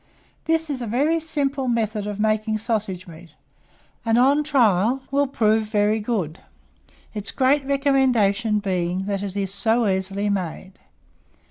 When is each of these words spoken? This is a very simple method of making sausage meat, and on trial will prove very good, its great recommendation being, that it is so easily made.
This 0.45 0.71
is 0.71 0.81
a 0.81 0.87
very 0.87 1.19
simple 1.19 1.67
method 1.67 2.07
of 2.07 2.19
making 2.19 2.57
sausage 2.57 3.05
meat, 3.05 3.35
and 4.03 4.17
on 4.17 4.43
trial 4.43 5.03
will 5.11 5.27
prove 5.27 5.65
very 5.67 5.99
good, 5.99 6.39
its 7.13 7.29
great 7.29 7.63
recommendation 7.67 8.57
being, 8.57 9.05
that 9.05 9.21
it 9.21 9.35
is 9.37 9.53
so 9.53 9.87
easily 9.87 10.27
made. 10.27 10.79